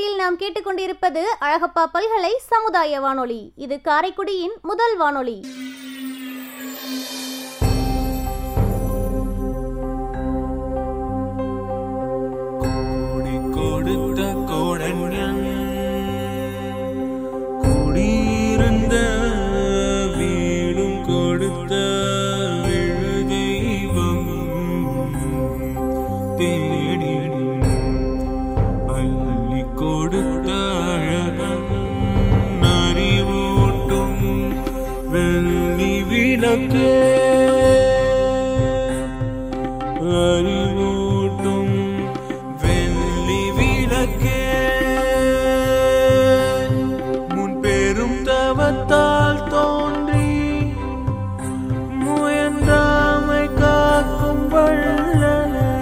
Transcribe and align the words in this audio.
வீட்டில் 0.00 0.18
நாம் 0.18 0.38
கேட்டுக்கொண்டிருப்பது 0.38 1.22
அழகப்பா 1.40 1.86
பல்கலை 1.92 2.36
சமுதாய 2.38 3.00
வானொலி. 3.00 3.52
இது 3.56 3.80
காரைக்குடியின் 3.84 4.54
முதல் 4.62 4.96
வானொலி. 4.96 5.44
அறிவூட்டும் 40.80 41.72
வெள்ளி 42.60 43.42
விளக்கே. 43.56 44.44
முன் 47.34 47.56
பெரும் 47.60 48.20
தவத்தால் 48.28 49.42
தோன்றி 49.54 50.30
முயன்றாமை 52.04 53.44
காக்கும் 53.60 54.44
வள்ளலே. 54.54 55.74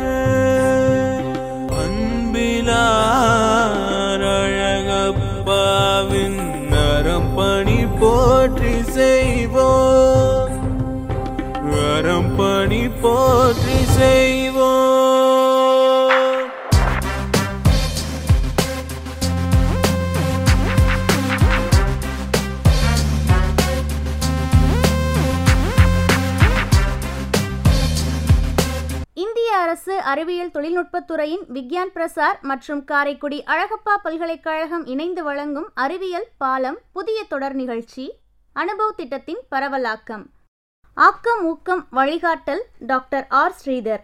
அன்பிலார் 1.82 3.06
அழகப்பாவின் 4.38 6.40
போற்றி 8.00 8.74
செய்வோம். 8.96 10.56
அறம் 11.88 12.32
பணி 12.36 12.82
போற்றி 13.02 13.67
செய்வோம். 13.98 14.76
இந்திய 29.14 29.56
அரசு 29.56 30.00
அறிவியல் 30.02 30.52
தொழில்நுட்பத்துறையின் 30.54 31.44
விக்யான் 31.52 31.92
பிரசார் 31.94 32.40
மற்றும் 32.40 32.84
காரைக்குடி 32.84 33.44
அழகப்பா 33.46 33.94
பல்கலைக்கழகம் 34.02 34.86
இணைந்து 34.86 35.22
வழங்கும் 35.22 35.68
அறிவியல் 35.74 36.28
பாலம் 36.38 36.78
புதிய 36.92 37.24
தொடர் 37.24 37.54
நிகழ்ச்சி 37.54 38.06
அனுபவ் 38.56 38.96
திட்டத்தின் 38.96 39.42
பரவலாக்கம். 39.50 40.26
ஆக்கம் 40.98 41.44
ஊக்கம் 41.44 41.86
வழிகாட்டல் 41.92 42.60
டாக்டர் 42.78 43.26
ஆர். 43.28 43.54
ஸ்ரீதர். 43.64 44.00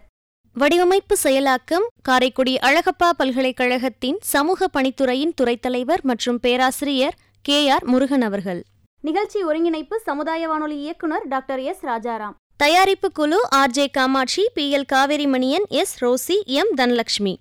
வடிவமைப்பு 0.53 1.15
செயலாக்கம் 1.23 1.85
காரைக்குடி 2.03 2.55
அழகப்பா 2.55 3.09
பல்கலைக்கழகத்தின் 3.17 4.17
சமூக 4.21 4.67
பணித்துறையின் 4.77 5.33
துறைத் 5.33 5.61
தலைவர் 5.61 5.99
மற்றும் 6.03 6.39
பேராசிரியர் 6.39 7.15
கே. 7.41 7.69
ஆர். 7.69 7.83
முருகன் 7.85 8.21
அவர்கள். 8.21 8.63
நிகழ்ச்சி 9.01 9.43
ஒருங்கிணைப்பு 9.43 9.99
சமுதாய 9.99 10.47
வானொலி 10.47 10.77
இயக்குனர் 10.77 11.27
டாக்டர் 11.27 11.59
எஸ். 11.59 11.85
ராஜாராம். 11.85 12.33
தயாரிப்பு 12.57 13.11
குழு 13.11 13.49
R. 13.49 13.69
J. 13.69 13.87
Kamakshi 13.87 14.49
P. 14.53 14.77
L. 14.77 14.85
Kaveri 14.85 15.25
Maniyan 15.25 15.67
S. 15.67 16.05
Rosy 16.05 16.43
M. 16.43 16.73
Dhanalakshmi 16.77 17.35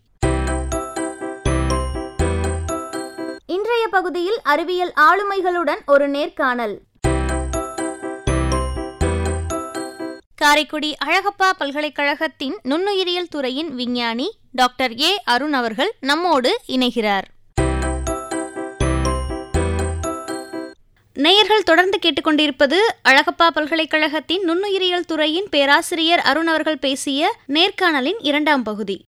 இன்றைய 3.47 3.89
பகுதியில் 3.89 4.39
அறிவியல் 4.43 4.93
ஆளுமைகளுடன் 4.97 5.79
ஒரு 5.87 6.09
நேர்காணல். 6.09 6.84
காரைக்குடி 10.45 10.97
அழகப்பா 11.05 11.51
பல்கலைக்கழகத்தின் 11.59 12.57
நுண்ணுயிரியல் 12.65 13.29
துறையின் 13.29 13.75
விஞ்ஞானி 13.75 14.39
டாக்டர் 14.53 14.99
ஏ 14.99 15.23
அருண் 15.25 15.53
அவர்கள் 15.53 15.95
நம்மோடு 16.01 16.61
இணைகிறார். 16.67 17.25
நேயர்கள் 21.15 21.63
தொடர்ந்து 21.63 21.99
கேட்டுக்கொண்டிருப்பது 22.03 22.79
அழகப்பா 23.09 23.47
பல்கலைக்கழகத்தின் 23.55 24.43
நுண்ணுயிரியல் 24.49 25.07
துறையின் 25.07 25.49
பேராசிரியர் 25.51 26.21
அருண் 26.21 26.47
அவர்கள் 26.47 26.79
பேசிய 26.79 27.37
நேர்காணலின் 27.49 28.21
இரண்டாம் 28.21 28.63
பகுதி. 28.63 29.05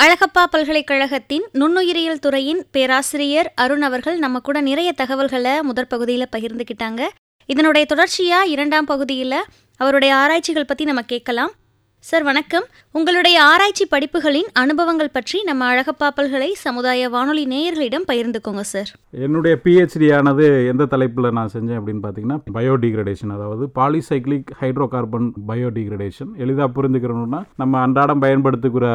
அழகப்பா 0.00 0.44
பல்கலைக்கழகத்தின் 0.50 1.44
நுண்ணுயிரியல் 1.52 2.18
துறையின் 2.18 2.66
பேராசிரியர் 2.72 3.52
அருண் 3.54 3.82
அவர்கள் 3.82 4.18
நம்ம 4.18 4.38
கூட 4.38 4.60
நிறைய 4.60 4.92
தகவல்களை 4.92 5.62
முதற் 5.62 5.88
பகுதியில் 5.88 6.32
பகிர்ந்துக்கிட்டாங்க 6.36 7.08
இதனுடைய 7.46 7.86
தொடர்ச்சியா 7.90 8.46
இரண்டாம் 8.46 8.84
பகுதியில் 8.84 9.44
அவருடைய 9.76 10.14
ஆராய்ச்சிகள் 10.14 10.64
பற்றி 10.64 10.84
நம்ம 10.84 11.02
கேட்கலாம். 11.02 11.52
சார் 11.98 12.22
வணக்கம். 12.22 12.66
உங்களுடைய 12.98 13.36
ஆராய்ச்சி 13.42 13.84
படிப்புகளின் 13.92 14.50
அனுபவங்கள் 14.62 15.12
பற்றி 15.14 15.38
நம்ம 15.42 15.62
அழகப்பாப்பல்களை 15.70 16.50
சமுதாய 16.64 17.08
வானொலி 17.14 17.44
நேயர்களிடம் 17.52 18.06
பகிர்ந்துக்கோங்க 18.10 18.62
சார். 18.72 18.90
என்னுடைய 19.24 19.54
பிஹெச்டி 19.64 20.08
ஆனது 20.18 20.46
எந்த 20.72 20.84
தலைப்பில் 20.84 21.34
நான் 21.38 21.52
செஞ்சேன் 21.54 21.78
அப்படின்னு 21.80 22.04
பார்த்தீங்கன்னா 22.04 22.38
பயோடிகிரடேஷன் 22.58 23.34
அதாவது 23.36 23.66
பாலிசைக்ளிக் 23.80 24.52
ஹைட்ரோ 24.60 24.88
கார்பன் 24.94 25.28
பயோடிகிரடேஷன் 25.50 26.30
எளிதாக 26.44 26.70
புரிஞ்சுக்கிறோம்னா 26.76 27.40
நம்ம 27.62 27.80
அன்றாடம் 27.86 28.24
பயன்படுத்துகிற 28.26 28.86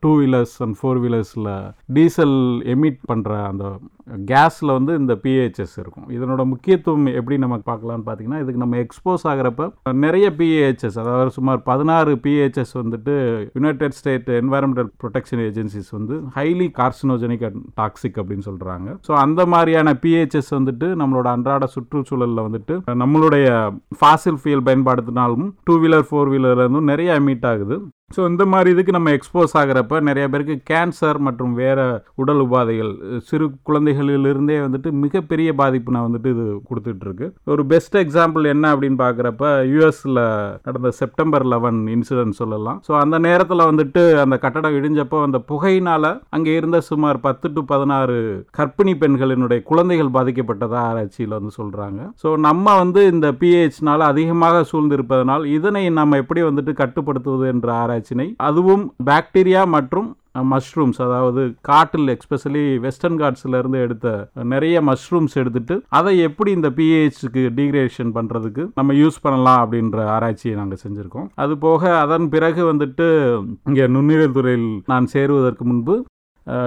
டூ 0.00 0.10
வீலர்ஸ் 0.20 0.54
அண்ட் 0.64 0.76
ஃபோர் 0.80 1.00
வீலர்ஸில் 1.04 1.50
டீசல் 1.96 2.36
எமிட் 2.74 3.00
பண்ணுற 3.10 3.32
அந்த 3.48 3.64
கேஸில் 4.32 4.74
வந்து 4.76 4.92
இந்த 4.94 5.14
பிஹெச்எஸ் 5.24 5.74
இருக்கும். 5.82 6.06
இதனோட 6.16 6.42
முக்கியத்துவம் 6.44 7.06
எப்படி 7.20 7.36
நம்ம 7.38 7.56
பார்க்கலாம்னு 7.70 8.06
பார்த்தீங்கன்னா 8.08 8.40
இதுக்கு 8.42 8.64
நம்ம 8.64 8.76
எக்ஸ்போஸ் 8.84 9.24
ஆகிறப்ப 9.30 9.68
நிறைய 10.04 10.26
பிஹெச்எஸ் 10.40 10.98
அதாவது 11.04 11.30
சுமார் 11.38 11.62
பதினாறு 11.70 12.14
பிஹெச்எஸ் 12.26 12.74
வந்துட்டு 12.82 13.13
United 13.56 13.96
State 13.98 14.28
environmental 14.40 14.90
protection 15.02 15.42
agencies 15.48 15.90
வந்து 15.98 16.16
ஹைலி 16.36 16.68
கார்சினோஜெனிக் 16.80 17.44
அண்ட் 17.48 17.60
டாக்ஸிக் 17.80 18.20
அப்படின்னு 18.22 18.46
சொல்கிறாங்க 18.50 18.96
ஸோ 19.08 19.12
அந்த 19.24 19.40
மாதிரியான 19.54 19.96
பிஹெச்எஸ் 20.04 20.52
வந்துட்டு 20.58 20.88
நம்மளோட 21.02 21.28
அன்றாட 21.36 21.68
சுற்றுச்சூழலில் 21.74 22.44
வந்துட்டு 22.46 22.76
நம்மளுடைய 23.02 23.46
ஃபாசில் 24.00 24.40
ஃபியூல் 24.42 24.66
பயன்படுத்தினாலும் 24.70 25.46
டூ 25.64 25.76
வீலர் 25.84 26.08
ஃபோர் 26.10 26.32
வீலர்லேருந்தும் 26.34 26.90
நிறைய 26.92 27.20
மீட் 27.28 27.46
ஆகுது. 27.52 27.76
ஸோ 28.10 28.22
இந்த 28.30 28.44
மாதிரி 28.52 28.68
இதுக்கு 28.74 28.92
நம்ம 28.96 29.12
எக்ஸ்போஸ் 29.16 29.52
ஆகிறப்ப 29.60 29.98
நிறைய 30.08 30.24
பேருக்கு 30.32 30.54
கேன்சர் 30.70 31.18
மற்றும் 31.26 31.52
வேறு 31.60 31.84
உடல் 32.22 32.42
உபாதைகள் 32.44 32.90
சிறு 33.28 33.46
குழந்தைகளிலிருந்தே 33.68 34.56
வந்துட்டு 34.64 34.90
மிகப்பெரிய 35.04 35.48
பாதிப்பு 35.60 35.94
நான் 35.94 36.06
வந்துட்டு 36.06 36.30
இது 36.34 36.44
கொடுத்துட்ருக்கு. 36.68 37.26
ஒரு 37.52 37.62
பெஸ்ட் 37.72 37.96
எக்ஸாம்பிள் 38.02 38.44
என்ன 38.52 38.64
அப்படின்னு 38.74 38.98
பார்க்குறப்ப 39.02 39.44
யூஎஸில் 39.72 40.20
நடந்த 40.66 40.92
செப்டம்பர் 41.00 41.46
லெவன் 41.52 41.80
இன்சிடென்ட் 41.94 42.38
சொல்லலாம். 42.42 42.78
ஸோ 42.88 42.92
அந்த 43.00 43.18
நேரத்தில் 43.28 43.68
வந்துட்டு 43.70 44.04
அந்த 44.24 44.38
கட்டடம் 44.44 44.76
இடிஞ்சப்போ 44.80 45.20
அந்த 45.28 45.40
புகையினால் 45.50 46.10
அங்கே 46.38 46.54
இருந்த 46.60 46.80
சுமார் 46.90 47.20
பத்து 47.26 47.52
டு 47.56 47.64
பதினாறு 47.72 48.18
கர்ப்பிணி 48.58 48.94
பெண்களினுடைய 49.02 49.60
குழந்தைகள் 49.72 50.14
பாதிக்கப்பட்டதாக 50.18 50.84
ஆராய்ச்சியில் 50.90 51.36
வந்து 51.38 51.54
சொல்கிறாங்க 51.58 52.00
ஸோ 52.22 52.30
நம்ம 52.48 52.76
வந்து 52.82 53.02
இந்த 53.14 53.26
பிஹெச்னால் 53.42 54.08
அதிகமாக 54.12 54.62
சூழ்ந்திருப்பதனால் 54.72 55.44
இதனை 55.56 55.84
நம்ம 56.00 56.22
எப்படி 56.24 56.42
வந்துட்டு 56.48 56.74
கட்டுப்படுத்துவது 56.82 57.44
என்ற 57.54 57.68
ஆராய்ச்சி 57.82 57.93
ஆராய்ச்சினை 57.94 58.28
அதுவும் 58.44 58.84
பாக்டீரியா 59.08 59.64
மற்றும் 59.74 60.10
மஷ்ரூம்ஸ் 60.50 61.00
அதாவது 61.04 61.42
காட்டில் 61.60 62.08
எக்ஸ்பெஷலி 62.14 62.62
வெஸ்டர்ன் 62.84 63.18
காட்ஸ்லேருந்து 63.20 63.78
எடுத்த 63.82 64.06
நிறைய 64.52 64.80
மஷ்ரூம்ஸ் 64.82 65.36
எடுத்துட்டு 65.42 65.74
அதை 65.90 66.14
எப்படி 66.18 66.50
இந்த 66.50 66.68
பிஹெச்க்கு 66.78 67.42
டீக்ரேஷன் 67.58 68.10
பண்ணுறதுக்கு 68.16 68.62
நம்ம 68.74 68.94
யூஸ் 68.94 69.18
பண்ணலாம் 69.22 69.60
அப்படின்ற 69.62 69.98
ஆராய்ச்சியை 70.14 70.54
நாங்கள் 70.56 70.82
செஞ்சுருக்கோம். 70.84 71.28
அது 71.34 71.56
போக 71.58 71.92
அதன் 71.98 72.26
பிறகு 72.28 72.64
வந்துட்டு 72.70 73.06
இங்கே 73.66 73.86
நுண்ணுயிரியல் 73.96 74.36
துறையில் 74.38 74.68
நான் 74.86 75.06
சேருவதற்கு 75.14 75.64
முன்பு 75.64 75.96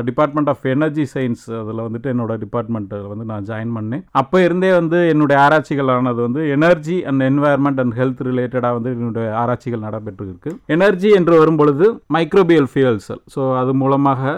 டிபார்ட்மெண்ட் 0.07 0.49
ஆஃப் 0.53 0.65
எனர்ஜி 0.73 1.05
சயின்ஸ் 1.13 1.43
அதில் 1.61 1.83
வந்துட்டு 1.85 2.11
என்னோட 2.13 2.35
டிபார்ட்மெண்ட்டில் 2.43 3.07
வந்து 3.11 3.25
நான் 3.31 3.47
ஜாயின் 3.49 3.73
பண்ணேன். 3.77 4.03
அப்போ 4.21 4.37
இருந்தே 4.47 4.71
வந்து 4.79 4.99
என்னுடைய 5.13 5.37
ஆராய்ச்சிகள் 5.45 5.91
ஆனது 5.95 6.21
வந்து 6.27 6.43
energy 6.57 6.97
and 7.11 7.25
environment 7.29 7.81
and 7.83 7.97
health 7.99 8.23
ரிலேட்டடாக 8.29 8.77
வந்து 8.77 8.91
என்னுடைய 8.97 9.27
ஆராய்ச்சிகள் 9.41 9.85
நடைபெற்றிருக்கு. 9.87 10.53
எனர்ஜி 10.77 11.11
என்று 11.19 11.35
வரும்பொழுது 11.43 11.87
மைக்ரோபியல் 12.17 12.69
ஃபியூயல்ஸ் 12.73 13.11
ஸோ 13.35 13.43
அது 13.61 13.73
மூலமாக 13.83 14.31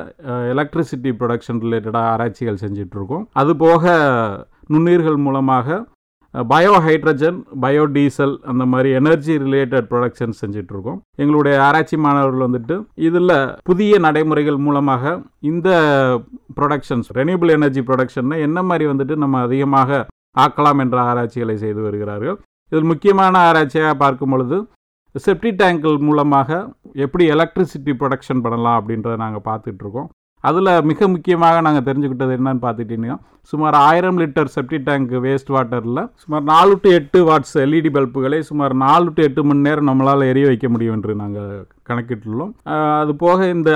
எலக்ட்ரிசிட்டி 0.55 1.13
ப்ரொடக்ஷன் 1.21 1.61
ரிலேட்டடாக 1.67 2.11
ஆராய்ச்சிகள் 2.15 2.61
செஞ்சிட்ருக்கோம். 2.65 3.25
அது 3.41 3.53
போக 3.65 3.93
நுண்ணுயிர்கள் 4.73 5.17
மூலமாக 5.27 5.77
பயோ 6.33 6.73
ஹைட்ரஜன் 6.85 7.37
பயோடீசல் 7.63 8.33
அந்த 8.51 8.63
மாதிரி 8.65 8.89
எனர்ஜி 8.99 9.33
ரிலேட்டட் 9.45 9.87
ப்ரொடக்ஷன் 9.91 10.35
செஞ்சிட்ருக்கோம். 10.41 10.99
இருக்கோம் 10.99 10.99
எங்களுடைய 11.23 11.55
ஆராய்ச்சி 11.67 11.97
மாணவர்கள் 11.97 12.45
வந்துட்டு 12.47 12.75
இதில் 13.07 13.35
புதிய 13.69 13.99
நடைமுறைகள் 14.05 14.59
மூலமாக 14.65 15.13
இந்த 15.51 15.69
ப்ரொடக்ஷன்ஸ் 16.59 17.09
ரெனியூபிள் 17.19 17.53
எனர்ஜி 17.57 17.81
ப்ரொடக்ஷன் 17.89 18.35
என்ன 18.47 18.61
மாதிரி 18.63 18.87
வந்துட்டு 18.91 19.15
நம்ம 19.15 19.41
அதிகமாக 19.47 20.05
ஆக்கலாம் 20.45 20.81
என்ற 20.83 20.97
ஆராய்ச்சிகளை 21.01 21.55
செய்து 21.57 21.81
வருகிறார்கள். 21.87 22.37
இதில் 22.71 22.91
முக்கியமான 22.91 23.39
ஆராய்ச்சியாக 23.49 23.95
பார்க்கும் 24.03 24.29
பொழுது 24.29 24.57
செப்டி 25.25 25.51
டேங்கிள் 25.61 25.97
மூலமாக 26.07 26.49
எப்படி 27.05 27.23
எலக்ட்ரிசிட்டி 27.35 27.93
ப்ரொடக்ஷன் 28.01 28.43
பண்ணலாம் 28.45 28.77
அப்படின்றத 28.79 29.15
நாங்கள் 29.25 29.47
பார்த்துட்ருக்கோம். 29.49 30.09
அதில் 30.43 30.69
மிக 30.81 31.07
முக்கியமாக 31.07 31.61
நாங்கள் 31.61 31.85
தெரிஞ்சுக்கிட்டது 31.87 32.35
என்னன்னு 32.37 32.61
பார்த்துக்கிட்டிங்கன்னா 32.61 33.17
சுமார் 33.51 33.73
ஆயிரம் 33.73 34.19
லிட்டர் 34.19 34.51
செப்டி 34.55 34.77
டேங்க் 34.83 35.11
வேஸ்ட் 35.25 35.51
வாட்டரில் 35.55 36.01
சுமார் 36.15 36.43
நாலு 36.43 36.73
டு 36.81 36.89
எட்டு 36.89 37.19
வாட்ஸ் 37.29 37.55
எல்இடி 37.55 37.89
பல்புகளை 37.89 38.39
சுமார் 38.41 38.73
நாலு 38.75 39.11
டு 39.15 39.23
எட்டு 39.23 39.43
மணி 39.43 39.59
நேரம் 39.59 39.87
நம்மளால் 39.87 40.27
எரிய 40.27 40.45
வைக்க 40.45 40.69
முடியும் 40.69 40.95
என்று 40.95 41.15
நாங்கள் 41.15 41.51
கணக்கிட்டுள்ளோம். 41.89 42.51
அது 43.01 43.15
போக 43.15 43.47
இந்த 43.49 43.69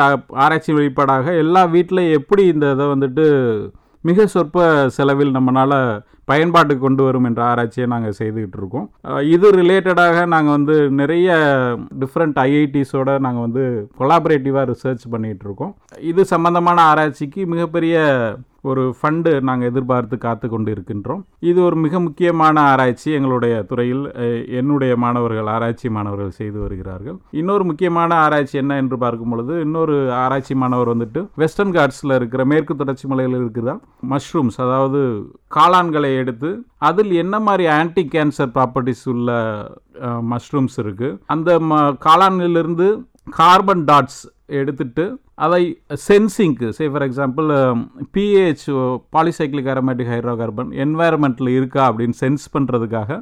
ஆராய்ச்சி 0.43 0.73
வெளிப்பாடாக 0.73 1.37
எல்லா 1.37 1.63
வீட்டிலையும் 1.67 2.17
எப்படி 2.19 2.45
இந்த 2.47 2.71
இதை 2.71 2.85
வந்துட்டு 2.85 3.25
மிக 4.03 4.25
சொற்ப 4.27 4.63
செலவில் 4.95 5.35
நம்மளால் 5.35 5.77
பயன்பாட்டுக்கு 6.25 6.83
கொண்டு 6.83 7.03
வரும் 7.03 7.25
என்ற 7.25 7.41
ஆராய்ச்சியை 7.43 7.87
நாங்கள் 7.87 8.17
செய்துக்கிட்டு 8.17 8.57
இருக்கோம் 8.59 8.87
இது 9.27 9.47
ரிலேட்டடாக 9.55 10.17
நாங்கள் 10.25 10.55
வந்து 10.57 10.75
நிறைய 10.93 11.29
டிஃப்ரெண்ட் 12.01 12.39
ஐஐடிஸோட 12.43 13.11
நாங்கள் 13.19 13.45
வந்து 13.47 13.63
கொலாபரேட்டிவாக 13.97 14.69
ரிசர்ச் 14.69 15.05
பண்ணிகிட்டு 15.13 15.45
இருக்கோம் 15.45 15.73
இது 16.03 16.23
சம்பந்தமான 16.33 16.85
ஆராய்ச்சிக்கு 16.85 17.43
மிகப்பெரிய 17.53 17.95
ஒரு 18.63 18.83
ஃபண்டு 18.97 19.31
நாங்கள் 19.47 19.69
எதிர்பார்த்து 19.71 20.15
காத்து 20.25 20.47
கொண்டு 20.53 20.69
இருக்கின்றோம் 20.75 21.21
இது 21.49 21.59
ஒரு 21.67 21.77
மிக 21.85 21.99
முக்கியமான 22.05 22.55
ஆராய்ச்சி. 22.71 23.09
எங்களுடைய 23.17 23.55
துறையில் 23.69 24.03
என்னுடைய 24.59 24.93
மாணவர்கள் 25.03 25.49
ஆராய்ச்சி 25.55 25.87
மாணவர்கள் 25.97 26.37
செய்து 26.39 26.57
வருகிறார்கள். 26.65 27.17
இன்னொரு 27.41 27.65
முக்கியமான 27.69 28.11
ஆராய்ச்சி 28.25 28.57
என்ன 28.63 28.77
என்று 28.83 28.97
பார்க்கும் 29.05 29.33
பொழுது 29.33 29.53
இன்னொரு 29.65 29.95
ஆராய்ச்சி 30.23 30.55
மாணவர் 30.63 30.93
வந்துட்டு 30.93 31.23
வெஸ்டர்ன் 31.43 31.75
காட்ஸில் 31.77 32.17
இருக்கிற 32.19 32.43
மேற்கு 32.53 32.75
தொடர்ச்சி 32.75 33.07
மலையில் 33.13 33.39
இருக்கிற 33.41 33.77
மஷ்ரூம்ஸ் 34.13 34.59
அதாவது 34.65 35.01
காளான்களை 35.57 36.11
எடுத்து 36.21 36.51
அதில் 36.89 37.11
என்ன 37.23 37.35
மாதிரி 37.47 37.65
ஆன்டி 37.77 38.03
கேன்சர் 38.13 38.53
ப்ராப்பர்ட்டிஸ் 38.57 39.05
உள்ள 39.13 39.31
மஷ்ரூம்ஸ் 40.31 40.77
இருக்குது 40.83 41.17
அந்த 41.33 41.49
ம 41.69 41.81
காளான்களிலிருந்து 42.05 42.87
கார்பன் 43.27 43.83
டாட்ஸ் 43.89 44.23
எடுத்துட்டு 44.59 45.03
அதை 45.43 45.61
சென்சிங்க்கு 46.05 46.67
say 46.77 46.85
for 46.89 47.03
example 47.05 47.47
PAH 48.15 48.65
polycyclic 49.15 49.69
aromatic 49.73 50.09
hydrocarbon 50.41 50.69
என்வாயர்மெண்ட்டில் 50.83 51.49
இருக்கா 51.55 51.81
அப்படின்னு 51.89 52.15
சென்ஸ் 52.21 52.43
பண்ணுறதுக்காக 52.55 53.17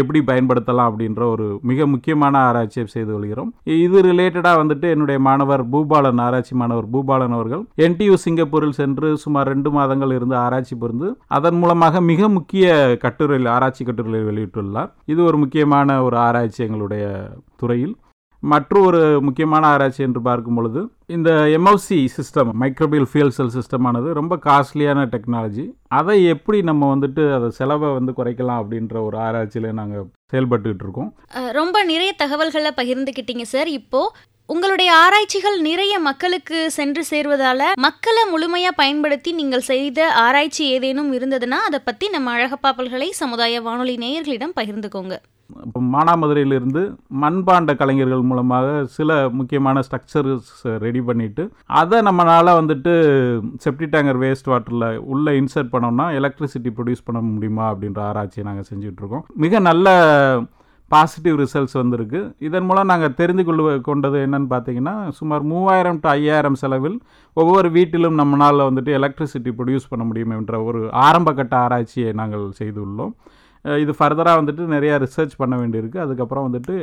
எப்படி 0.00 0.20
பயன்படுத்தலாம் 0.28 0.88
அப்படின்ற 0.90 1.22
ஒரு 1.34 1.46
மிக 1.70 1.86
முக்கியமான 1.94 2.34
ஆராய்ச்சியை 2.48 2.84
செய்து 2.94 3.10
கொள்கிறோம். 3.14 3.50
இது 3.86 4.00
ரிலேட்டடாக 4.08 4.60
வந்துட்டு 4.62 4.88
என்னுடைய 4.96 5.20
மாணவர் 5.28 5.64
பூபாலன் 5.72 6.22
ஆராய்ச்சி 6.26 6.54
மாணவர் 6.62 6.88
பூபாலன் 6.96 7.34
அவர்கள் 7.38 7.64
என்டியூ 7.86 8.14
சிங்கப்பூரில் 8.26 8.78
சென்று 8.80 9.10
சுமார் 9.24 9.50
ரெண்டு 9.52 9.72
மாதங்கள் 9.78 10.14
இருந்து 10.18 10.36
ஆராய்ச்சி 10.44 10.78
புரிந்து 10.84 11.10
அதன் 11.38 11.58
மூலமாக 11.62 12.02
மிக 12.10 12.28
முக்கிய 12.36 12.68
கட்டுரையில் 13.06 13.50
ஆராய்ச்சி 13.56 13.84
கட்டுரையில் 13.88 14.28
வெளியிட்டுள்ளார். 14.30 14.92
இது 15.14 15.20
ஒரு 15.30 15.40
முக்கியமான 15.44 15.98
ஒரு 16.08 16.18
ஆராய்ச்சி 16.28 16.62
எங்களுடைய 16.68 17.04
துறையில். 17.62 17.96
மற்றொரு 18.42 19.20
முக்கியமான 19.20 19.66
ஆராய்ச்சி 19.66 20.02
என்று 20.02 20.20
பார்க்கும் 20.22 20.54
பொழுது 20.54 20.80
இந்த 21.06 21.30
MFC 21.58 21.98
system 22.16 22.50
microbial 22.62 23.08
fuel 23.10 23.34
cell 23.38 23.52
சிஸ்டமானது 23.56 24.08
ரொம்ப 24.20 24.36
காஸ்ட்லியான 24.46 25.04
டெக்னாலஜி 25.14 25.64
அதை 25.88 26.16
எப்படி 26.34 26.62
நம்ம 26.62 26.96
வந்துட்டு 26.96 27.24
அதை 27.36 27.50
செலவை 27.58 27.90
வந்து 27.92 28.14
குறைக்கலாம் 28.18 28.62
அப்படின்ற 28.62 28.96
ஒரு 29.02 29.18
ஆராய்ச்சியில் 29.18 29.78
நாங்கள் 29.80 30.08
செயல்பட்டுக்கிட்டு 30.32 30.86
இருக்கோம். 30.86 31.12
ரொம்ப 31.60 31.84
நிறைய 31.84 32.12
தகவல்களை 32.12 32.72
பகிர்ந்துக்கிட்டீங்க 32.76 33.46
சார். 33.54 33.70
இப்போ 33.80 34.02
உங்களுடைய 34.46 34.90
ஆராய்ச்சிகள் 34.94 35.60
நிறைய 35.60 35.98
மக்களுக்கு 35.98 36.70
சென்று 36.76 37.02
சேர்வதால 37.10 37.66
மக்களை 37.86 38.22
முழுமையா 38.32 38.70
பயன்படுத்தி 38.76 39.32
நீங்கள் 39.32 39.68
செய்த 39.68 40.12
ஆராய்ச்சி 40.12 40.64
ஏதேனும் 40.70 41.12
இருந்ததுன்னா 41.18 41.58
அதை 41.68 41.80
பத்தி 41.84 42.08
நம்ம 42.08 42.32
அழகப்பாப்பல்களை 42.36 43.08
சமுதாய 43.10 43.60
வானொலி 43.60 43.94
நேயர்களிடம் 43.96 44.56
பகிர்ந்துக்கோங்க. 44.60 45.16
இப்போ 45.66 45.80
மானாமதுரையிலிருந்து 45.80 46.96
மண்பாண்ட 47.22 47.76
கலைஞர்கள் 47.76 48.22
மூலமாக 48.22 48.84
சில 48.84 49.28
முக்கியமான 49.30 49.80
ஸ்ட்ரக்சர்ஸ் 49.80 50.50
ரெடி 50.64 51.00
பண்ணிவிட்டு 51.00 51.50
அதை 51.66 52.00
நம்மளால் 52.00 52.58
வந்துட்டு 52.60 52.94
செப்டி 53.64 53.88
டேங்கர் 53.96 54.22
வேஸ்ட் 54.24 54.50
வாட்டரில் 54.52 54.98
உள்ளே 54.98 55.40
இன்சர்ட் 55.40 55.72
பண்ணோம்னா 55.72 56.08
எலக்ட்ரிசிட்டி 56.20 56.72
ப்ரொடியூஸ் 56.78 57.04
பண்ண 57.04 57.20
முடியுமா 57.20 57.74
அப்படின்ற 57.74 58.02
ஆராய்ச்சியை 58.02 58.46
நாங்கள் 58.46 58.70
செஞ்சுட்டு 58.70 59.22
மிக 59.34 59.58
நல்ல 59.58 59.88
பாசிட்டிவ் 60.90 61.40
ரிசல்ட்ஸ் 61.40 61.76
வந்திருக்கு. 61.80 62.34
இதன் 62.38 62.64
மூலம் 62.64 62.86
நாங்கள் 62.86 63.14
தெரிந்து 63.14 63.44
கொள்ள 63.44 63.78
கொண்டது 63.78 64.18
என்னன்னு 64.26 64.48
பார்த்தீங்கன்னா 64.50 65.08
சுமார் 65.08 65.42
மூவாயிரம் 65.42 66.00
டு 66.00 66.08
ஐயாயிரம் 66.08 66.54
செலவில் 66.54 67.00
ஒவ்வொரு 67.32 67.70
வீட்டிலும் 67.70 68.18
நம்மளால் 68.20 68.66
வந்துட்டு 68.68 68.92
எலக்ட்ரிசிட்டி 68.98 69.50
ப்ரொடியூஸ் 69.58 69.88
பண்ண 69.88 70.04
முடியும் 70.04 70.30
என்ற 70.30 70.62
ஒரு 70.62 70.92
ஆரம்ப 70.92 71.32
கட்ட 71.32 71.56
ஆராய்ச்சியை 71.56 72.12
நாங்கள் 72.12 72.50
செய்துள்ளோம். 72.58 73.14
இது 73.82 73.92
ஃபர்தராக 73.98 74.38
வந்துட்டு 74.40 74.66
நிறையா 74.74 74.94
ரிசர்ச் 75.04 75.34
பண்ண 75.40 75.54
வேண்டியிருக்கு. 75.62 75.98
அதுக்கப்புறம் 76.04 76.46
வந்துட்டு 76.48 76.74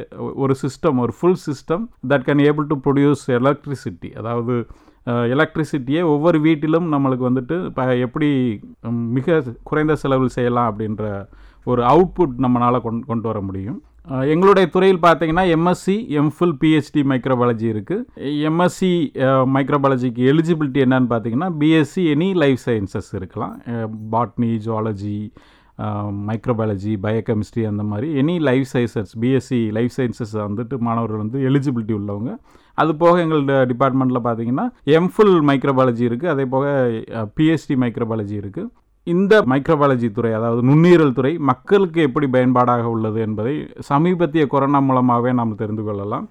ஒரு 0.44 0.56
சிஸ்டம் 0.64 1.00
ஒரு 1.06 1.16
full 1.20 1.40
system 1.48 1.86
that 2.12 2.28
can 2.28 2.44
able 2.50 2.70
to 2.72 2.78
produce 2.86 3.26
electricity 3.40 4.12
அதாவது 4.22 4.56
எலக்ட்ரிசிட்டியை 5.34 6.02
ஒவ்வொரு 6.14 6.38
வீட்டிலும் 6.46 6.88
நம்மளுக்கு 6.94 7.26
வந்துட்டு 7.30 7.58
இப்போ 7.70 7.84
எப்படி 8.06 8.30
மிக 9.18 9.38
குறைந்த 9.70 9.94
செலவில் 10.02 10.36
செய்யலாம் 10.38 10.70
அப்படின்ற 10.72 11.04
ஒரு 11.72 11.82
அவுட்புட் 11.92 12.36
நம்மளால் 12.46 12.86
கொண்டு 12.88 13.06
கொண்டு 13.12 13.28
வர 13.30 13.40
முடியும். 13.48 13.78
எங்களுடைய 14.34 14.66
துறையில் 14.74 15.02
பார்த்தீங்கன்னா 15.06 15.44
எம்எஸ்சி 15.56 15.96
எம்ஃபில் 16.20 16.54
பிஹெச்டி 16.62 17.02
மைக்ரோபாலஜி 17.12 17.68
இருக்குது 17.74 18.36
எம்எஸ்சி 18.50 18.92
மைக்ரோபாலஜிக்கு 19.56 20.22
எலிஜிபிலிட்டி 20.34 20.82
என்னன்னு 20.86 21.10
பார்த்தீங்கன்னா 21.14 21.50
பிஎஸ்சி 21.62 22.04
எனி 22.14 22.30
லைஃப் 22.44 22.62
சயின்சஸ் 22.68 23.10
இருக்கலாம். 23.20 23.56
பாட்னி 24.14 24.52
ஜுவாலஜி 24.68 25.20
மைக்ரோபாலஜி 26.30 26.94
பயோகெமிஸ்ட்ரி 27.06 27.64
அந்த 27.72 27.84
மாதிரி 27.92 28.08
any 28.22 28.36
life 28.50 28.68
sciences 28.74 29.12
BSc 29.24 29.60
life 29.78 29.94
sciences 29.98 30.34
வந்துட்டு 30.48 30.78
மாணவர்கள் 30.88 31.24
வந்து 31.24 31.40
எலிஜிபிலிட்டி 31.50 31.96
உள்ளவங்க. 32.00 32.32
அது 32.82 32.92
போக 33.04 33.16
எங்களோட 33.26 33.54
டிபார்ட்மெண்ட்டில் 33.72 34.26
பார்த்தீங்கன்னா 34.28 34.66
எம்ஃபுல் 35.00 35.36
மைக்ரோபாலஜி 35.50 36.04
இருக்குது 36.10 36.34
அதே 36.34 36.46
போக 36.56 36.66
பிஎஸ்டி 37.38 37.78
மைக்ரோபாலஜி 37.84 38.36
இருக்குது 38.44 38.70
இந்த 39.14 39.34
மைக்ரோபாலஜி 39.52 40.08
துறை 40.16 40.32
அதாவது 40.38 40.62
நுண்ணீரல் 40.70 41.14
துறை 41.18 41.32
மக்களுக்கு 41.50 42.00
எப்படி 42.08 42.28
பயன்பாடாக 42.36 42.90
உள்ளது 42.94 43.20
என்பதை 43.26 43.54
சமீபத்திய 43.90 44.44
கொரோனா 44.54 44.80
மூலமாகவே 44.88 45.32
நாம் 45.40 45.54
தெரிந்து 45.62 45.84
கொள்ளலாம். 45.88 46.26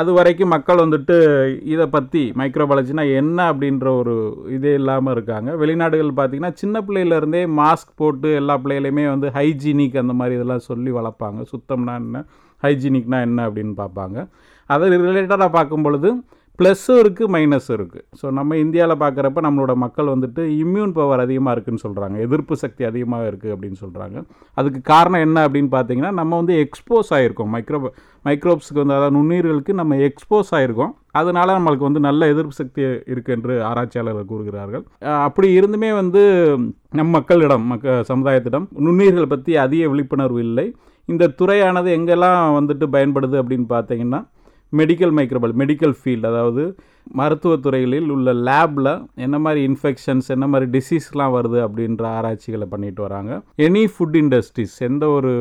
அது 0.00 0.10
வரைக்கும் 0.18 0.52
மக்கள் 0.54 0.82
வந்துட்டு 0.84 1.16
இதை 1.74 1.86
பற்றி 1.96 2.22
மைக்ரோபாலஜினா 2.40 3.04
என்ன 3.20 3.38
அப்படின்ற 3.52 3.86
ஒரு 4.00 4.16
இதே 4.56 4.74
இல்லாமல் 4.80 5.14
இருக்காங்க. 5.16 5.56
வெளிநாடுகள் 5.62 6.18
பார்த்தீங்கன்னா 6.20 6.52
சின்ன 6.62 6.82
பிள்ளையிலேருந்தே 6.88 7.42
மாஸ்க் 7.60 7.98
போட்டு 8.02 8.30
எல்லா 8.40 8.56
பிள்ளைகளையுமே 8.64 9.06
வந்து 9.14 9.30
ஹைஜீனிக் 9.38 10.00
அந்த 10.04 10.16
மாதிரி 10.20 10.36
இதெல்லாம் 10.40 10.66
சொல்லி 10.70 10.92
வளர்ப்பாங்க. 10.98 11.40
சுத்தம்னா 11.54 11.94
என்ன 12.04 12.24
ஹைஜீனிக்னா 12.62 13.20
என்ன 13.28 13.48
அப்படின்னு 13.48 13.74
பார்ப்பாங்க. 13.82 14.18
அதை 14.70 14.88
ரிலேட்டடாக 14.90 15.54
பார்க்கும் 15.56 15.86
பொழுது 15.86 16.08
ப்ளஸ்ஸும் 16.58 17.00
இருக்குது 17.02 17.30
மைனஸும் 17.34 17.74
இருக்குது 17.78 18.04
ஸோ 18.20 18.26
நம்ம 18.38 18.56
இந்தியாவில் 18.62 19.00
பார்க்குறப்ப 19.02 19.42
நம்மளோட 19.46 19.72
மக்கள் 19.82 20.10
வந்துட்டு 20.12 20.42
இம்யூன் 20.62 20.94
பவர் 20.96 21.22
அதிகமாக 21.24 21.54
இருக்குன்னு 21.54 21.82
சொல்கிறாங்க 21.84 22.16
எதிர்ப்பு 22.26 22.54
சக்தி 22.62 22.82
அதிகமாக 22.88 23.28
இருக்குது 23.30 23.52
அப்படின்னு 23.54 23.78
சொல்கிறாங்க 23.82 24.16
அதுக்கு 24.56 24.80
காரணம் 24.92 25.24
என்ன 25.26 25.44
அப்படின்னு 25.46 25.70
பார்த்தீங்கன்னா 25.76 26.12
நம்ம 26.20 26.38
வந்து 26.40 26.54
எக்ஸ்போஸ் 26.64 27.10
ஆகிருக்கோம் 27.18 27.52
மைக்ரோ 27.56 27.80
மைக்ரோப்ஸுக்கு 28.24 28.82
வந்து 28.82 28.96
அதாவது 28.96 29.16
நுண்ணுயிர்களுக்கு 29.18 29.74
நம்ம 29.80 29.98
எக்ஸ்போஸ் 30.08 30.50
ஆகிருக்கோம் 30.58 30.92
அதனால் 31.20 31.56
நம்மளுக்கு 31.56 31.88
வந்து 31.88 32.02
நல்ல 32.08 32.22
எதிர்ப்பு 32.32 32.56
சக்தி 32.60 32.82
இருக்குது 33.12 33.34
என்று 33.36 33.54
ஆராய்ச்சியாளர்கள் 33.68 34.30
கூறுகிறார்கள். 34.32 34.82
அப்படி 35.26 35.48
இருந்துமே 35.58 35.90
வந்து 36.00 36.22
நம் 36.98 37.14
மக்களிடம் 37.18 37.64
மக்க 37.72 38.02
சமுதாயத்திடம் 38.10 38.66
நுண்ணுயிர்கள் 38.86 39.32
பற்றி 39.34 39.54
அதிக 39.66 39.88
விழிப்புணர்வு 39.92 40.40
இல்லை. 40.48 40.66
இந்த 41.08 41.30
துறையானது 41.40 41.90
எங்கெல்லாம் 41.98 42.40
வந்துட்டு 42.58 42.86
பயன்படுது 42.96 43.36
அப்படின்னு 43.42 43.68
பார்த்தீங்கன்னா 43.74 44.20
மெடிக்கல் 44.72 45.12
மைக்ரோபல் 45.12 45.52
மெடிக்கல் 45.52 45.94
ஃபீல்டு 45.98 46.26
அதாவது 46.26 46.76
மருத்துவத்துறைகளில் 47.18 48.08
உள்ள 48.08 48.32
லேபில் 48.32 48.90
என்ன 49.14 49.38
மாதிரி 49.38 49.60
இன்ஃபெக்ஷன்ஸ் 49.68 50.28
என்ன 50.28 50.46
மாதிரி 50.46 50.70
டிசீஸ்லாம் 50.70 51.34
வருது 51.34 51.58
அப்படின்ற 51.66 52.04
ஆராய்ச்சிகளை 52.06 52.66
பண்ணிட்டு 52.68 53.02
வராங்க. 53.02 53.42
எனி 53.58 53.84
ஃபுட் 53.94 54.16
இண்டஸ்ட்ரீஸ் 54.16 54.82
எந்த 54.82 55.08
ஒரு 55.08 55.32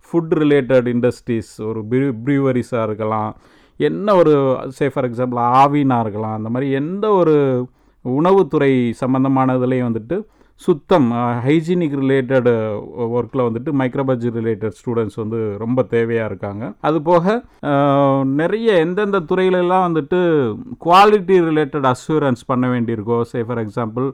ஃபுட் 0.00 0.34
ரிலேட்டட் 0.38 0.86
இண்டஸ்ட்ரீஸ் 0.86 1.60
ஒரு 1.60 1.84
ப்ரீ 1.84 2.10
ப்ரீவரிஸாக 2.24 2.82
இருக்கலாம் 2.82 3.36
என்ன 3.80 4.14
ஒரு 4.14 4.32
சே 4.68 4.88
ஃபார் 4.88 5.04
எக்ஸாம்பிள் 5.04 5.40
ஆவினாக 5.54 6.00
இருக்கலாம் 6.00 6.34
அந்த 6.34 6.48
மாதிரி 6.48 6.72
எந்த 6.72 7.10
ஒரு 7.10 7.34
உணவுத்துறை 8.04 8.72
சம்மந்தமானதுலேயும் 9.00 9.88
வந்துட்டு 9.88 10.16
சுத்தம் 10.66 11.08
ஹைஜீனிக் 11.46 11.96
ரிலேட்டடு 12.02 12.52
ஒர்க்கில் 13.18 13.44
வந்துட்டு 13.46 13.70
மைக்ரோபாலஜி 13.80 14.30
ரிலேட்டட் 14.38 14.76
ஸ்டூடெண்ட்ஸ் 14.78 15.18
வந்து 15.22 15.38
ரொம்ப 15.58 15.84
தேவையாக 15.90 16.28
இருக்காங்க. 16.30 16.64
அது 16.88 16.98
போக 17.10 17.36
நிறைய 18.40 18.78
எந்தெந்த 18.84 19.20
துறையிலெல்லாம் 19.30 19.86
வந்துட்டு 19.88 20.20
குவாலிட்டி 20.86 21.36
ரிலேட்டட் 21.50 21.86
அஷூரன்ஸ் 21.94 22.42
பண்ண 22.52 22.66
வேண்டியிருக்கோ 22.74 23.18
say 23.32 23.42
for 23.42 23.62
example 23.66 24.08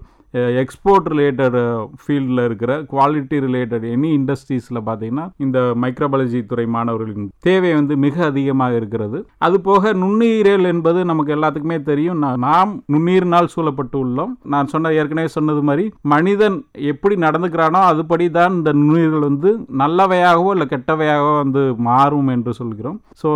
export 0.62 1.08
related 1.14 1.56
ஃபீல்டில் 2.02 2.42
இருக்கிற 2.48 2.72
குவாலிட்டி 2.92 3.38
ரிலேட்டட் 3.46 3.84
எனி 3.94 4.10
இண்டஸ்ட்ரீஸில் 4.18 4.80
பார்த்தீங்கன்னா 4.88 5.26
இந்த 5.44 5.58
மைக்ரோபாலஜி 5.82 6.40
துறை 6.50 6.66
மாணவர்களின் 6.76 7.28
தேவை 7.48 7.72
வந்து 7.78 7.96
மிக 8.04 8.24
அதிகமாக 8.30 8.78
இருக்கிறது. 8.80 9.20
அது 9.46 9.56
போக 9.68 9.92
நுண்ணுயிரியல் 10.02 10.68
என்பது 10.72 11.00
நமக்கு 11.10 11.34
எல்லாத்துக்குமே 11.36 11.78
தெரியும். 11.90 12.22
நாம் 12.46 12.72
நுண்ணுயிரினால் 12.94 13.52
சூழப்பட்டு 13.54 13.98
உள்ளோம். 14.04 14.32
நான் 14.54 14.70
சொன்ன 14.72 14.92
ஏற்கனவே 15.00 15.30
சொன்னது 15.36 15.62
மாதிரி 15.68 15.84
மனிதன் 16.14 16.58
எப்படி 16.92 17.14
நடந்துக்கிறானோ 17.26 17.82
அதுபடி 17.92 18.26
தான் 18.38 18.56
இந்த 18.58 18.70
நுண்ணுயிர்கள் 18.80 19.28
வந்து 19.30 19.52
நல்லவையாகவோ 19.82 20.50
இல்லை 20.56 20.68
கெட்டவையாகவோ 20.72 21.34
வந்து 21.42 21.62
மாறும் 21.88 22.32
என்று 22.36 22.54
சொல்கிறோம். 22.60 22.98
ஸோ 23.22 23.28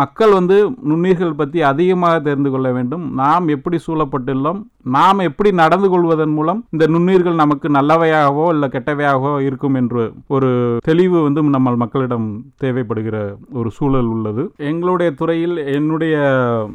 மக்கள் 0.00 0.32
வந்து 0.38 0.56
நுண்ணுயிர்கள் 0.90 1.38
பற்றி 1.42 1.58
அதிகமாக 1.72 2.22
தெரிந்து 2.28 2.50
கொள்ள 2.54 2.68
வேண்டும். 2.78 3.04
நாம் 3.22 3.52
எப்படி 3.56 3.78
சூழப்பட்டுள்ளோம்? 3.86 4.62
நாம் 4.94 5.18
எப்படி 5.18 5.50
நடந்து 5.52 5.88
கொள்வதன் 5.88 6.32
மூலம் 6.32 6.58
இந்த 6.70 6.84
நுண்ணுயிர்கள் 6.86 7.40
நமக்கு 7.40 7.68
நல்லவையாகவோ 7.68 8.44
இல்லை 8.48 8.68
கெட்டவையாகவோ 8.72 9.40
இருக்கும் 9.40 9.74
என்று 9.74 10.12
ஒரு 10.26 10.50
தெளிவு 10.84 11.22
வந்து 11.22 11.42
நம்ம 11.42 11.74
மக்களிடம் 11.76 12.28
தேவைப்படுகிற 12.62 13.16
ஒரு 13.52 13.70
சூழல் 13.70 14.10
உள்ளது. 14.14 14.42
எங்களுடைய 14.56 15.12
துறையில் 15.12 15.56
என்னுடைய 15.56 16.16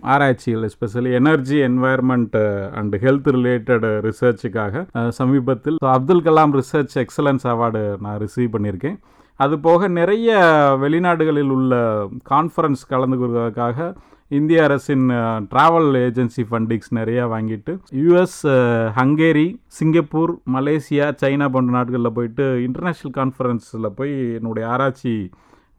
ஆராய்ச்சிகள் 0.01 0.69
especially 0.69 1.11
energy 1.11 1.59
environment 1.59 2.37
and 2.73 2.95
health 2.95 3.31
related 3.37 3.87
ரிசர்ச்சுக்காக 4.07 5.09
சமீபத்தில் 5.09 5.79
Abdul 5.95 6.25
Kalam 6.27 6.59
research 6.59 6.99
excellence 7.03 7.47
award 7.53 7.83
நான் 7.99 8.19
ரிசீவ் 8.19 8.53
பண்ணியிருக்கேன். 8.57 8.99
அது 9.35 9.59
போக 9.59 9.87
நிறைய 9.87 10.31
வெளிநாடுகளில் 10.81 11.51
உள்ள 11.57 11.75
கான்ஃபரன்ஸ் 12.29 12.81
கலந்து 12.87 13.17
கொள்வதற்காக 13.17 13.93
இந்திய 14.37 14.59
அரசின் 14.63 15.07
ட்ராவல் 15.51 15.89
ஏஜென்சி 16.01 16.43
ஃபண்டிங்ஸ் 16.49 16.91
நிறையா 16.97 17.23
வாங்கிட்டு 17.31 17.71
US 18.01 18.37
Hungary 18.97 19.47
Singapore 19.77 20.31
Malaysia 20.55 21.07
China 21.21 21.47
போன்ற 21.55 21.71
நாடுகளில் 21.77 22.15
போயிட்டு 22.17 22.45
இன்டர்நேஷ்னல் 22.67 23.13
கான்ஃபரன்ஸில் 23.17 23.87
போய் 23.97 24.13
என்னுடைய 24.37 24.65
ஆராய்ச்சி 24.73 25.13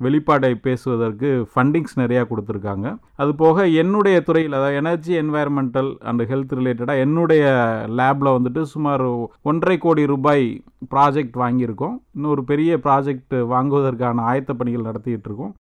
வெளிப்பாடை 0.01 0.51
பேசுவதற்கு 0.67 1.31
ஃபண்டிங்ஸ் 1.53 1.97
நிறையா 2.01 2.23
கொடுத்துருக்காங்க. 2.31 2.87
அது 3.23 3.33
போக 3.43 3.67
என்னுடைய 3.83 4.19
துறையில் 4.29 4.59
அதாவது 4.59 4.79
எனர்ஜி 4.83 5.13
என்வாயர்மெண்டல் 5.23 5.91
அண்ட் 6.11 6.23
ஹெல்த் 6.33 6.55
ரிலேட்டடாக 6.61 7.05
என்னுடைய 7.07 7.43
லேபில் 8.01 8.35
வந்துட்டு 8.37 8.63
சுமார் 8.75 9.07
ஒன்றரை 9.51 9.79
கோடி 9.87 10.07
ரூபாய் 10.15 10.47
ப்ராஜெக்ட் 10.95 11.37
வாங்கியிருக்கோம். 11.45 11.97
இன்னொரு 12.15 12.45
பெரிய 12.53 12.81
ப்ராஜெக்ட் 12.87 13.37
வாங்குவதற்கான 13.55 14.25
ஆயத்த 14.33 14.59
பணிகள் 14.63 14.89
நடத்திட்டு 14.91 15.29
இருக்கோம். 15.31 15.55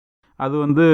அது 0.45 0.55
வந்து 0.63 0.85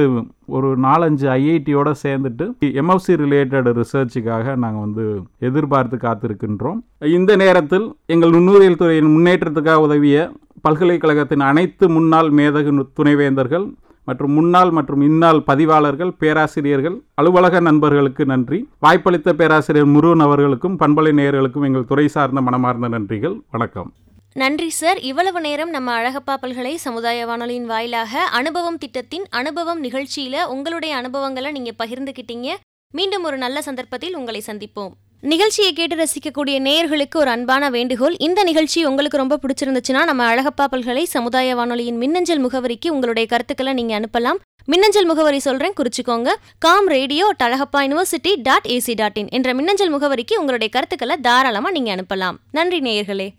ஒரு 0.56 0.70
நாலஞ்சு 0.86 1.25
ஐஐடியோட 1.36 1.89
சேர்ந்துட்டு 2.04 2.46
எம்எஃப்சி 2.82 3.13
ரிலேட்டட் 3.24 3.68
ரிசர்ச்சுக்காக 3.80 4.56
நாங்கள் 4.63 4.84
வந்து 4.86 5.06
எதிர்பார்த்து 5.50 5.98
காத்திருக்கின்றோம். 6.06 6.80
இந்த 7.18 7.32
நேரத்தில் 7.44 7.86
எங்கள் 8.13 8.34
நுண்ணுயிரியல் 8.38 8.80
துறையின் 8.82 9.13
முன்னேற்றத்துக்காக 9.16 9.86
உதவிய 9.88 10.30
பல்கலைக்கழகத்தின் 10.68 11.46
அனைத்து 11.50 11.88
முன்னாள் 11.98 12.32
மேதகு 12.39 12.72
துணைவேந்தர்கள் 13.00 13.68
மற்றும் 14.10 14.34
முன்னாள் 14.38 14.70
மற்றும் 14.77 15.01
இந்நாள் 15.08 15.39
பதிவாளர்கள் 15.50 16.12
பேராசிரியர்கள் 16.22 16.98
அலுவலக 17.22 17.60
நண்பர்களுக்கு 17.70 18.25
நன்றி. 18.32 18.60
வாய்ப்பளித்த 18.86 19.34
பேராசிரியர் 19.42 19.94
முருகன் 19.96 20.25
அவர்களுக்கும் 20.27 20.77
பண்பலை 20.84 21.13
நேயர்களுக்கும் 21.20 21.68
எங்கள் 21.70 21.89
துறை 21.92 22.08
சார்ந்த 22.16 22.42
மனமார்ந்த 22.50 22.89
நன்றிகள். 22.96 23.38
வணக்கம். 23.56 23.89
நன்றி 24.38 24.70
சார். 24.70 25.00
இவ்வளவு 25.00 25.41
நேரம் 25.41 25.70
நம்ம 25.70 26.01
அழகப்பா 26.01 26.34
பல்கலை 26.41 26.75
சமுதாய 26.75 27.25
வானொலியின் 27.25 27.65
வாயிலாக 27.65 28.20
அனுபவம் 28.20 28.77
திட்டத்தின் 28.77 29.25
அனுபவம் 29.29 29.84
நிகழ்ச்சியில 29.84 30.46
உங்களுடைய 30.46 30.96
அனுபவங்களை 30.96 31.51
நீங்க 31.51 31.72
பகிர்ந்துக்கிட்டீங்க 31.77 32.48
மீண்டும் 32.91 33.24
ஒரு 33.24 33.38
நல்ல 33.38 33.62
சந்தர்ப்பத்தில் 33.62 34.15
உங்களை 34.15 34.44
சந்திப்போம். 34.46 34.89
நிகழ்ச்சியை 35.22 35.74
கேட்டு 35.74 35.96
ரசிக்கக்கூடிய 35.96 36.60
நேயர்களுக்கு 36.60 37.15
ஒரு 37.15 37.29
அன்பான 37.29 37.70
வேண்டுகோள். 37.70 38.15
இந்த 38.17 38.44
நிகழ்ச்சி 38.44 38.86
உங்களுக்கு 38.86 39.17
ரொம்ப 39.17 39.39
பிடிச்சிருந்துச்சுன்னா 39.41 40.03
நம்ம 40.03 40.36
அழகப்பா 40.36 40.65
பல்கலை 40.72 41.03
சமுதாய 41.03 41.56
வானொலியின் 41.56 41.98
மின்னஞ்சல் 41.98 42.46
முகவரிக்கு 42.46 42.89
உங்களுடைய 42.89 43.29
கருத்துக்களை 43.29 43.74
நீங்க 43.74 44.00
அனுப்பலாம். 44.00 44.38
மின்னஞ்சல் 44.65 45.06
முகவரி 45.06 45.39
சொல்றேன் 45.39 45.74
குறிச்சுக்கோங்க. 45.74 46.29
Com 46.60 46.88
radio 46.88 47.34
Alagappa 47.44 47.77
university 47.77 48.36
dot 48.38 48.65
AC 48.70 48.94
dot 48.96 49.17
in 49.17 49.29
என்ற 49.29 49.53
மின்னஞ்சல் 49.53 49.94
முகவரிக்கு 49.94 50.36
உங்களுடைய 50.38 50.74
கருத்துக்களை 50.74 51.15
தாராளமா 51.17 51.72
நீங்க 51.72 51.96
அனுப்பலாம். 51.96 52.36
நன்றி 52.51 52.79
நேயர்களே. 52.79 53.29